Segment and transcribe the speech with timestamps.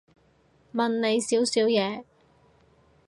[0.73, 2.03] 問你少少嘢